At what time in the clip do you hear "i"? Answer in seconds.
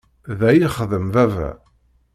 0.53-0.59